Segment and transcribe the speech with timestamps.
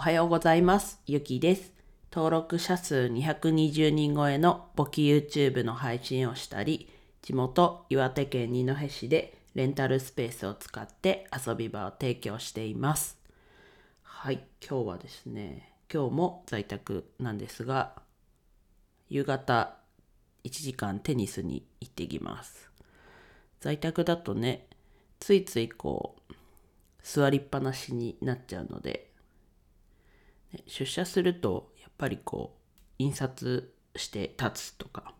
[0.00, 0.98] はようございます。
[1.06, 1.74] ゆきです。
[2.10, 6.88] 登録者数220人超えの簿記 YouTube の配信をしたり、
[7.20, 13.18] 地元岩手県二戸市でレンタルスペースを使って遊び場を提供しています。
[14.02, 17.92] はい、今日はですね、今日も在宅なんですが、
[19.10, 19.76] 夕方
[20.44, 22.70] 1時間テニスに行ってきます。
[23.60, 24.66] 在宅だとね、
[25.18, 26.34] ついついこう、
[27.02, 29.09] 座りっぱなしになっちゃうので、
[30.66, 32.60] 出社するとやっぱりこう
[32.98, 35.14] 印刷して立つとか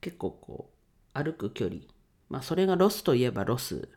[0.00, 0.70] 結構こ
[1.14, 1.80] う歩く距離
[2.28, 3.88] まあそれがロスといえばロス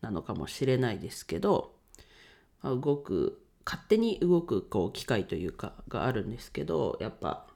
[0.00, 1.74] なのかもしれないですけど、
[2.62, 7.46] まあ、動く勝手に動くこう機械というかがあるんですけどやっぱ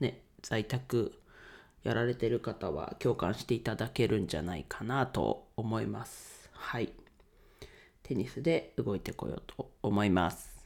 [0.00, 1.12] ね在宅
[1.84, 6.48] やられてる方は共感していただけるんじゃないかなと思います。
[6.52, 6.92] はい。
[8.04, 10.61] テニスで動いてこようと思います。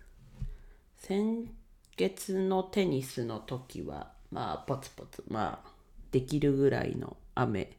[0.96, 1.50] 先
[1.96, 5.69] 月のテニスの時はまあポツポツまあ
[6.11, 7.77] できるぐらいの雨。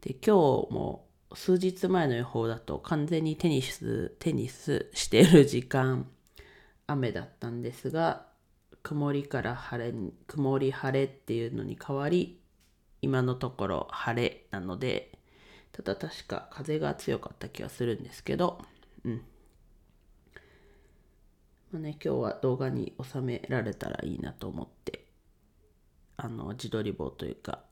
[0.00, 0.32] で今日
[0.72, 6.06] も数日前の予報だと完全にテニステニスしてる時間
[6.86, 8.26] 雨だったんですが
[8.82, 9.92] 曇りから晴れ
[10.28, 12.40] 曇り晴れっていうのに変わり
[13.02, 15.18] 今のところ晴れなので
[15.72, 18.62] ただ確か風が強かった気がするんですけど
[19.04, 19.22] うん。
[21.76, 25.04] まあね、今日は動画に収められたらいいなと思って
[26.16, 27.64] あの自撮り棒というか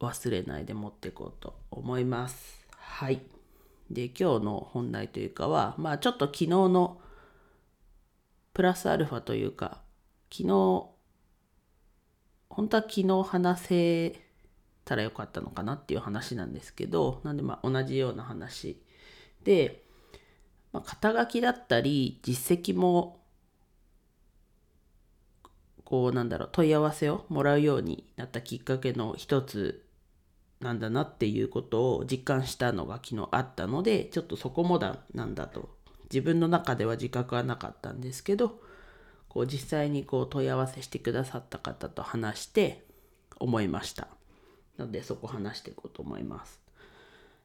[0.00, 2.66] 忘れないで持っていこうと思います。
[2.76, 3.22] はい。
[3.88, 7.00] で今日の本題というかはまあちょっと昨日の
[8.52, 9.82] プラスアルファというか
[10.28, 10.48] 昨日
[12.48, 14.20] 本当は昨日話せ
[14.84, 18.82] たらよかったのかなっていう話なんですけどなんでまあ同じような話
[19.44, 19.84] で、
[20.72, 23.21] まあ、肩書きだったり実績も
[25.92, 29.84] こうなんだろう問い合わせをもらうようになったきっかけの一つ
[30.58, 35.68] なんだなっていうことを実感したのが昨日あったのでちょっとそこもだなんだと。
[36.04, 38.58] 自分の中では自覚はなかったんですけど
[39.28, 42.86] こう実際にこう問い合わせしてくださった方と話して
[43.38, 44.08] 思いました。
[44.78, 46.58] のでそこ話していこうと思います。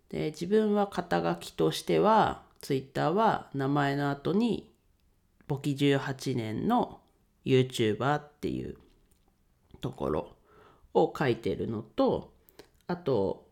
[0.07, 4.72] で自分は肩書きとしては Twitter は名前の後に
[5.50, 7.02] 簿記18年の
[7.47, 8.78] YouTuber っていう
[9.81, 10.35] ところ
[10.94, 12.34] を書いてるのと
[12.88, 13.47] あと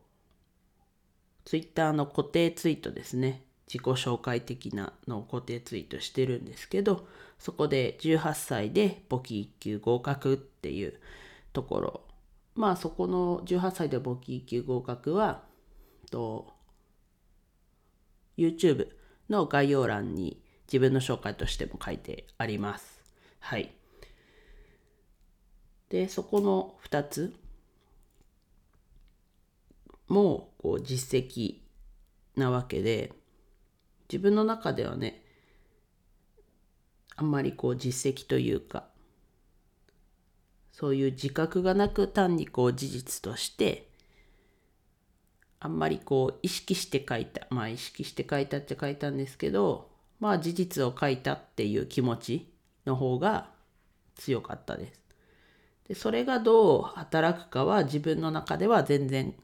[1.45, 3.43] Twitter の固定ツイートですね。
[3.67, 7.07] 自己紹介的なのを固定ツイートしてるんですけど
[7.39, 10.99] そこで18歳で簿記1級合格っていう
[11.51, 12.01] ところ。
[12.55, 15.43] まあそこの18歳で簿記1級合格は
[16.11, 16.53] と
[18.37, 18.87] YouTube
[19.29, 23.01] の概要欄に自分の紹介としても書いてあります。
[23.39, 23.73] はい。
[25.89, 27.35] でそこの2つ
[30.07, 31.59] もこう実績
[32.35, 33.13] なわけで
[34.11, 35.23] 自分の中ではね
[37.15, 38.85] あんまりこう実績というか
[40.71, 43.89] そういう自覚がなく単にこう事実として
[45.59, 52.53] あんまりこう意識して書いたまあ意識して書いたって書いたんですけどまあ事実を書いたっていう気持ち
[52.85, 53.49] の方が
[54.15, 55.04] 強かったです。
[55.87, 59.35] でそれがどう働くかは自分の中では全然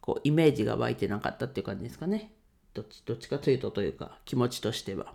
[0.00, 2.32] こうイメージが湧いてなかったっていう感じですかね。
[2.74, 5.14] どっちどっちかというとというか気持ちとしては。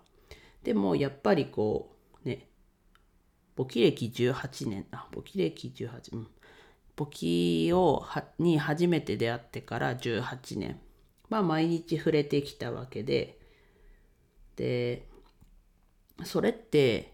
[0.63, 2.47] でもやっぱりこうね
[3.55, 6.27] 簿記歴18年あ簿記歴18うん
[6.95, 8.05] 簿記を
[8.37, 10.79] に初めて出会ってから18年
[11.29, 13.39] まあ毎日触れてきたわけで
[14.55, 15.07] で
[16.23, 17.13] それって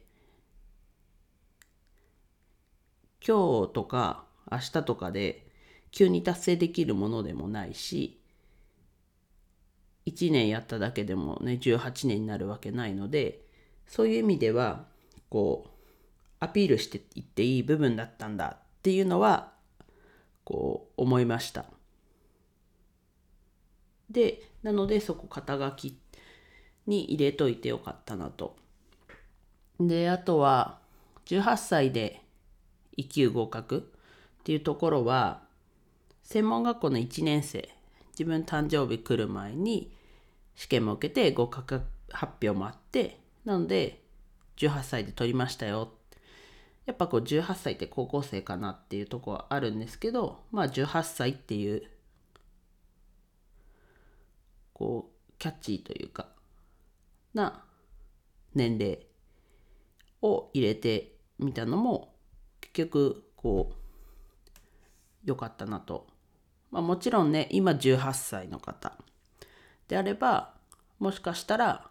[3.28, 5.46] 今日とか明日とかで
[5.92, 8.22] 急に達成できるものでもないし
[10.06, 13.42] 1年やっただけでもね18年になるわけないので
[13.86, 14.86] そういう意味では
[15.30, 15.70] こう
[16.40, 19.52] アピールしていっていい部分だったんだっていうのは
[20.46, 21.66] こう思いました。
[24.10, 26.00] でなのでそこ肩書き
[26.86, 28.56] に入れといてよかったなと。
[29.82, 30.80] であとは
[31.26, 32.22] 18歳で
[32.98, 33.90] 1級合格
[34.40, 35.42] っていうところは
[36.24, 37.70] 専門学校の1年生
[38.12, 39.96] 自分誕生日来る前に
[40.56, 44.02] 試験も受けて合格発表もあってなので
[44.58, 45.92] 18歳で取りましたよ
[46.86, 51.84] やっぱこう18歳って高校生かなっていうとこはあるんですけどまあ18歳っていう
[54.74, 56.28] こうキャッチーというか
[57.34, 57.64] な
[58.56, 59.06] 年齢
[60.22, 62.14] を入れてみたのも
[62.74, 63.76] 結局こう
[65.26, 66.08] 良かったなと。
[66.72, 68.98] まあ、もちろんね今18歳の方
[69.88, 70.54] であれば
[71.00, 71.90] もしかしたら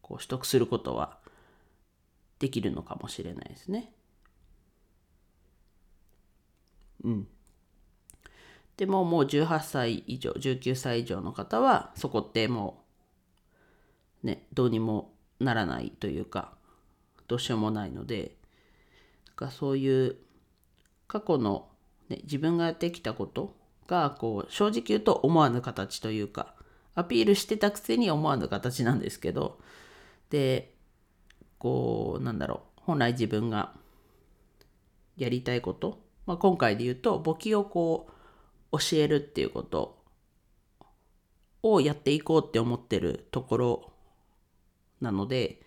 [0.00, 1.18] こう取得することは
[2.38, 3.92] できるのかもしれないですね。
[7.04, 7.28] うん。
[8.76, 12.84] でももう18歳以上19歳以上の方はそこっても
[14.22, 16.52] うねどうにもならないというか
[17.26, 18.37] どうしようもないので
[19.38, 20.16] かそういう
[21.06, 21.68] 過去の、
[22.08, 23.54] ね、自分がやってきたこと
[23.86, 26.54] がこう正直言うと思わぬ形というか
[26.96, 29.60] アピールしてたくせに思わぬ形なんですけど
[30.30, 30.74] で
[31.58, 33.72] こうなんだろう本来自分が
[35.16, 38.08] やりたいこと、まあ、今回で言うと簿記をこ
[38.72, 40.02] う教えるっていうこと
[41.62, 43.92] をやっていこうって思ってるところ
[45.00, 45.60] なので、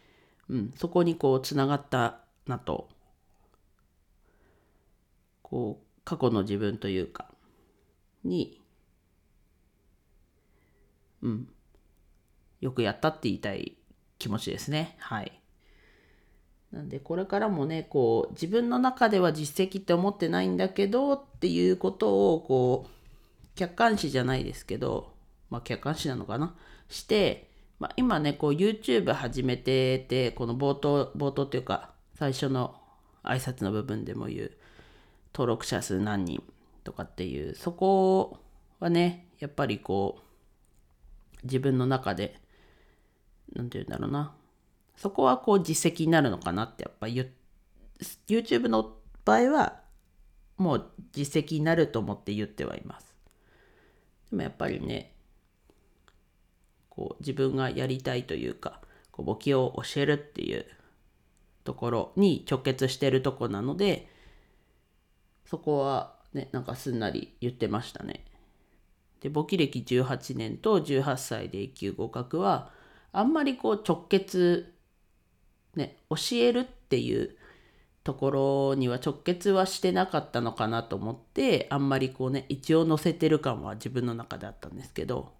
[0.49, 2.89] うん、そこにこうつながったなと
[5.51, 7.29] こう過去の自分というか
[8.23, 8.59] に
[11.21, 11.47] うん
[12.59, 13.77] よくやったって言いたい
[14.17, 14.95] 気持ちですね。
[14.97, 15.39] はい。
[16.71, 25.13] なんでこれからもねこう自分の中では実績って思ってないんだけどっていうことをこう客観視じゃないですけど
[25.51, 26.55] まあ客観視なのかな？
[26.89, 32.75] してまあ、今ね、こう YouTube 始めてて、この冒頭、冒頭っていうか、最初の
[33.23, 34.51] 挨拶の部分でも言う、
[35.33, 36.43] 登録者数何人
[36.83, 38.39] とかっていう、そこ
[38.79, 42.39] はね、やっぱりこう、自分の中で、
[43.53, 44.33] 何て言うんだろうな、
[45.01, 47.27] そこはこう実績になるのかなってやっぱ言
[48.27, 49.79] YouTube の場合は
[50.57, 53.15] もう実績になると思って言ってはいます。
[54.29, 55.13] でもやっぱりね
[56.89, 58.79] こう自分がやりたいというか
[59.11, 60.67] こう簿記を教えるっていう
[61.63, 64.07] ところに直結してるとこなので
[65.51, 68.23] そこはねなんかすんなり言ってましたね。
[69.19, 72.71] で簿記歴18年と18歳で1級合格は
[73.11, 74.73] あんまりこう直結
[75.75, 77.35] ね教えるっていう
[78.05, 85.33] ところには直結はしてなかったのかなと思ってあんまりこうね一応載せてる感は自分の中であったんですけど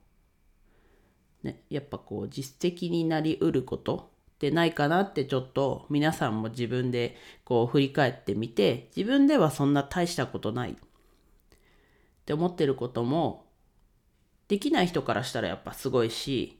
[1.43, 4.10] ね、やっぱこう実績になりうること
[4.41, 10.75] ってないかなってちょっと皆さんも自分でこう振り返ってみて自分ではそんな大したことないっ
[12.25, 13.45] て思ってることも
[14.47, 16.59] できない人からしたらやっぱすごいし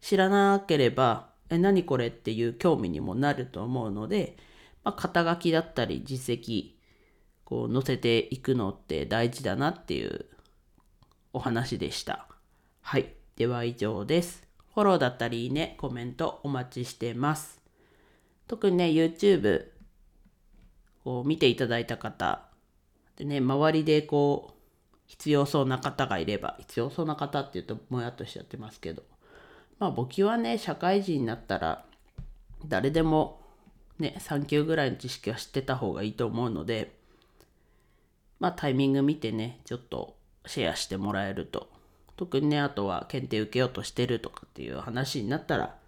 [0.00, 4.36] 知らなければえ何これっていう興味にもなると思うので、
[4.82, 6.72] まあ、肩書きだったり実績
[7.44, 10.26] こう載せていくのって大事だなっていう
[11.32, 12.26] お話でした。
[12.80, 13.14] はい。
[13.36, 14.49] では以上です。
[14.74, 17.60] フォローだったりいいね、コメントお待ちしてます。
[18.46, 19.66] 特にね、YouTube
[21.04, 22.46] を見ていただいた方、
[23.16, 24.60] でね、周りでこう、
[25.06, 29.02] 必要そうな方がいれば、必要そうな方って言うともやっとしちゃってますけど、
[29.80, 31.84] まあ簿記はね、社会人になったら、
[32.66, 33.40] 誰でも
[33.98, 36.96] ね、3級ぐらいの知識は知ってた方がいいと思うので、
[38.38, 40.16] まあタイミング見てね、ちょっと
[40.46, 41.68] シェアしてもらえると
[42.20, 45.78] 特にねあとは検定受けようとしてるとかっていう話になったら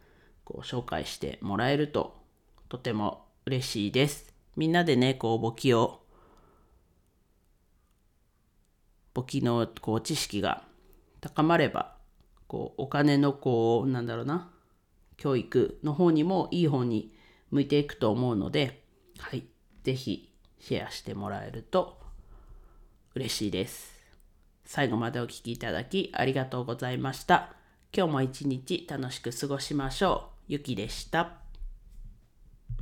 [0.44, 2.16] こう紹介してもらえると
[2.70, 4.32] とても嬉しいです。
[4.56, 6.00] みんなでねこう簿記を
[9.12, 10.64] 簿記のこう知識が
[11.20, 11.96] 高まれば
[12.46, 14.50] こうお金のこうなんだろうな
[15.18, 17.12] 教育の方にもいい方に
[17.50, 18.82] 向いていくと思うので
[19.18, 19.44] はい
[19.84, 22.00] 是非シェアしてもらえると
[23.14, 24.01] 嬉しいです。
[24.64, 27.54] 最後までお聴きいただきありがとうございました。
[27.94, 30.42] 今日も一日楽しく過ごしましょう。
[30.48, 31.41] ゆきでした。